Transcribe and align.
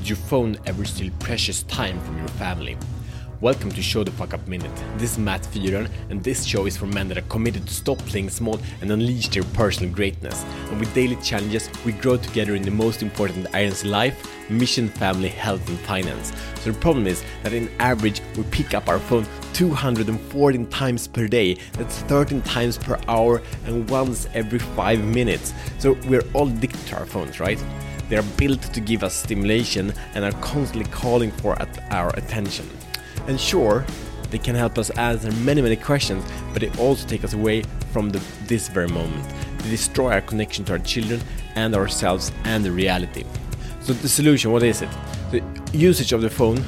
Did 0.00 0.08
your 0.08 0.16
phone 0.16 0.56
ever 0.64 0.86
steal 0.86 1.12
precious 1.18 1.62
time 1.64 2.00
from 2.00 2.16
your 2.16 2.28
family? 2.28 2.74
Welcome 3.42 3.70
to 3.72 3.82
Show 3.82 4.02
the 4.02 4.10
Fuck 4.10 4.32
Up 4.32 4.48
Minute. 4.48 4.74
This 4.96 5.12
is 5.12 5.18
Matt 5.18 5.42
Fyron, 5.42 5.90
and 6.08 6.24
this 6.24 6.42
show 6.42 6.64
is 6.64 6.74
for 6.74 6.86
men 6.86 7.06
that 7.08 7.18
are 7.18 7.28
committed 7.28 7.66
to 7.66 7.74
stop 7.74 7.98
playing 7.98 8.30
small 8.30 8.58
and 8.80 8.90
unleash 8.90 9.28
their 9.28 9.42
personal 9.52 9.92
greatness. 9.92 10.42
And 10.70 10.80
with 10.80 10.94
daily 10.94 11.16
challenges, 11.16 11.68
we 11.84 11.92
grow 11.92 12.16
together 12.16 12.54
in 12.54 12.62
the 12.62 12.70
most 12.70 13.02
important 13.02 13.54
areas 13.54 13.82
in 13.82 13.90
life 13.90 14.26
mission, 14.48 14.88
family, 14.88 15.28
health, 15.28 15.68
and 15.68 15.78
finance. 15.80 16.32
So 16.60 16.72
the 16.72 16.78
problem 16.78 17.06
is 17.06 17.22
that 17.42 17.52
in 17.52 17.70
average, 17.78 18.22
we 18.38 18.42
pick 18.44 18.72
up 18.72 18.88
our 18.88 18.98
phone 18.98 19.26
214 19.52 20.66
times 20.68 21.08
per 21.08 21.28
day. 21.28 21.58
That's 21.74 21.98
13 22.02 22.40
times 22.40 22.78
per 22.78 22.98
hour 23.06 23.42
and 23.66 23.88
once 23.90 24.28
every 24.32 24.60
5 24.60 25.04
minutes. 25.04 25.52
So 25.78 25.92
we're 26.06 26.24
all 26.32 26.48
addicted 26.48 26.86
to 26.86 26.96
our 26.96 27.06
phones, 27.06 27.38
right? 27.38 27.62
They 28.10 28.16
are 28.16 28.24
built 28.36 28.60
to 28.60 28.80
give 28.80 29.04
us 29.04 29.14
stimulation 29.14 29.94
and 30.14 30.24
are 30.24 30.32
constantly 30.42 30.90
calling 30.90 31.30
for 31.30 31.56
our 31.90 32.10
attention. 32.18 32.68
And 33.28 33.40
sure, 33.40 33.86
they 34.30 34.38
can 34.38 34.56
help 34.56 34.78
us 34.78 34.90
answer 34.90 35.30
many, 35.32 35.62
many 35.62 35.76
questions, 35.76 36.24
but 36.52 36.60
they 36.60 36.70
also 36.82 37.06
take 37.06 37.24
us 37.24 37.34
away 37.34 37.62
from 37.92 38.10
the, 38.10 38.20
this 38.46 38.68
very 38.68 38.88
moment. 38.88 39.24
They 39.58 39.70
destroy 39.70 40.12
our 40.12 40.20
connection 40.20 40.64
to 40.66 40.72
our 40.72 40.78
children 40.80 41.20
and 41.54 41.74
ourselves 41.74 42.32
and 42.44 42.64
the 42.64 42.72
reality. 42.72 43.24
So 43.80 43.92
the 43.92 44.08
solution, 44.08 44.50
what 44.50 44.64
is 44.64 44.82
it? 44.82 44.88
The 45.30 45.42
usage 45.72 46.12
of 46.12 46.20
the 46.20 46.30
phone 46.30 46.64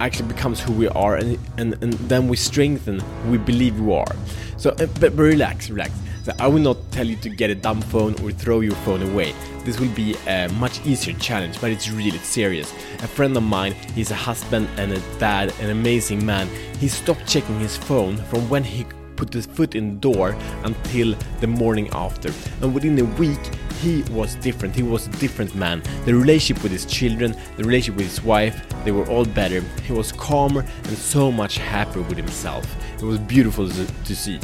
actually 0.00 0.28
becomes 0.28 0.60
who 0.60 0.72
we 0.72 0.88
are, 0.88 1.16
and, 1.16 1.38
and, 1.56 1.74
and 1.82 1.92
then 2.08 2.28
we 2.28 2.36
strengthen 2.36 3.00
who 3.00 3.32
we 3.32 3.38
believe 3.38 3.80
we 3.80 3.92
are. 3.94 4.16
So, 4.56 4.70
uh, 4.70 4.86
but 5.00 5.12
relax, 5.14 5.70
relax. 5.70 5.92
I 6.38 6.46
will 6.46 6.60
not 6.60 6.76
tell 6.92 7.06
you 7.06 7.16
to 7.16 7.28
get 7.28 7.50
a 7.50 7.54
dumb 7.54 7.80
phone 7.80 8.14
or 8.22 8.30
throw 8.30 8.60
your 8.60 8.74
phone 8.76 9.02
away. 9.02 9.34
This 9.64 9.80
will 9.80 9.90
be 9.90 10.14
a 10.26 10.48
much 10.48 10.84
easier 10.86 11.14
challenge, 11.14 11.60
but 11.60 11.70
it's 11.70 11.90
really 11.90 12.18
serious. 12.18 12.72
A 13.02 13.08
friend 13.08 13.36
of 13.36 13.42
mine, 13.42 13.72
he's 13.94 14.10
a 14.10 14.14
husband 14.14 14.68
and 14.76 14.92
a 14.92 15.00
dad, 15.18 15.54
an 15.60 15.70
amazing 15.70 16.24
man. 16.24 16.48
He 16.78 16.88
stopped 16.88 17.26
checking 17.26 17.58
his 17.60 17.76
phone 17.76 18.16
from 18.16 18.48
when 18.48 18.64
he 18.64 18.86
put 19.16 19.32
his 19.32 19.46
foot 19.46 19.74
in 19.74 19.90
the 19.90 19.96
door 19.96 20.36
until 20.64 21.14
the 21.40 21.46
morning 21.46 21.88
after. 21.92 22.32
And 22.62 22.72
within 22.72 22.98
a 22.98 23.04
week, 23.04 23.40
he 23.80 24.02
was 24.10 24.36
different. 24.36 24.74
He 24.74 24.82
was 24.82 25.06
a 25.06 25.10
different 25.12 25.54
man. 25.54 25.82
The 26.04 26.14
relationship 26.14 26.62
with 26.62 26.72
his 26.72 26.86
children, 26.86 27.36
the 27.56 27.64
relationship 27.64 27.96
with 27.96 28.06
his 28.06 28.22
wife, 28.22 28.62
they 28.84 28.92
were 28.92 29.08
all 29.08 29.24
better. 29.24 29.60
He 29.84 29.92
was 29.92 30.12
calmer 30.12 30.60
and 30.60 30.96
so 30.96 31.32
much 31.32 31.58
happier 31.58 32.02
with 32.02 32.16
himself. 32.16 32.64
It 32.94 33.02
was 33.02 33.18
beautiful 33.18 33.68
to 33.68 34.16
see. 34.16 34.38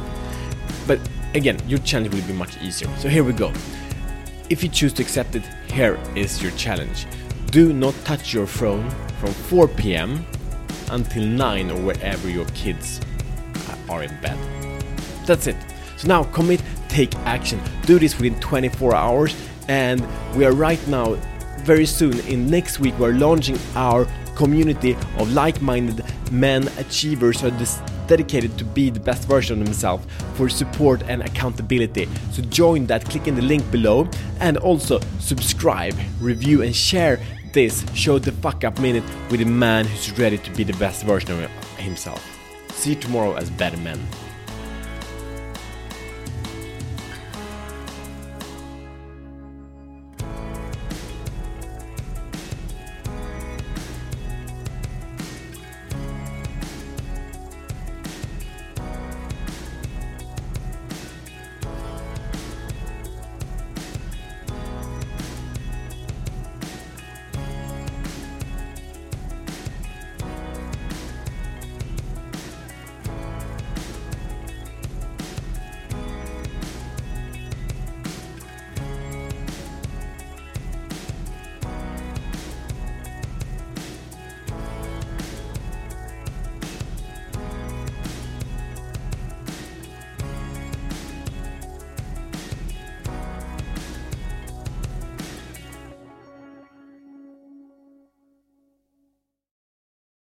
But 0.86 1.00
again, 1.34 1.58
your 1.66 1.80
challenge 1.80 2.14
will 2.14 2.26
be 2.26 2.32
much 2.32 2.56
easier. 2.62 2.88
So 2.98 3.08
here 3.08 3.24
we 3.24 3.32
go. 3.32 3.52
If 4.50 4.62
you 4.62 4.68
choose 4.68 4.92
to 4.94 5.02
accept 5.02 5.34
it, 5.34 5.42
here 5.68 5.98
is 6.14 6.42
your 6.42 6.52
challenge. 6.52 7.06
Do 7.46 7.72
not 7.72 7.94
touch 8.04 8.32
your 8.32 8.46
phone 8.46 8.88
from 9.20 9.32
4 9.32 9.68
p.m. 9.68 10.24
until 10.90 11.24
9 11.24 11.70
or 11.70 11.80
wherever 11.80 12.28
your 12.28 12.46
kids 12.46 13.00
are 13.88 14.02
in 14.02 14.10
bed. 14.20 14.38
That's 15.26 15.46
it. 15.46 15.56
So 15.96 16.08
now 16.08 16.24
commit, 16.24 16.62
take 16.88 17.14
action. 17.18 17.60
Do 17.86 17.98
this 17.98 18.16
within 18.16 18.38
24 18.40 18.94
hours, 18.94 19.34
and 19.68 20.06
we 20.34 20.44
are 20.44 20.52
right 20.52 20.84
now, 20.88 21.16
very 21.58 21.86
soon, 21.86 22.18
in 22.26 22.46
next 22.46 22.80
week, 22.80 22.98
we're 22.98 23.14
launching 23.14 23.58
our 23.74 24.06
community 24.36 24.96
of 25.18 25.32
like 25.32 25.62
minded 25.62 26.04
men 26.30 26.68
achievers 26.78 27.42
dedicated 28.06 28.56
to 28.58 28.64
be 28.64 28.90
the 28.90 29.00
best 29.00 29.26
version 29.28 29.60
of 29.60 29.66
himself 29.66 30.06
for 30.34 30.48
support 30.48 31.02
and 31.08 31.22
accountability. 31.22 32.08
So 32.32 32.42
join 32.42 32.86
that, 32.86 33.04
click 33.04 33.28
in 33.28 33.34
the 33.34 33.42
link 33.42 33.68
below, 33.70 34.08
and 34.40 34.56
also 34.58 35.00
subscribe, 35.18 35.94
review, 36.20 36.62
and 36.62 36.74
share 36.74 37.20
this 37.52 37.84
Show 37.94 38.18
the 38.18 38.32
Fuck 38.32 38.64
Up 38.64 38.78
Minute 38.80 39.04
with 39.30 39.40
a 39.40 39.46
man 39.46 39.86
who's 39.86 40.18
ready 40.18 40.38
to 40.38 40.50
be 40.52 40.64
the 40.64 40.72
best 40.74 41.04
version 41.04 41.42
of 41.42 41.50
himself. 41.78 42.22
See 42.70 42.90
you 42.90 42.96
tomorrow 42.96 43.34
as 43.34 43.48
better 43.50 43.76
men. 43.78 43.98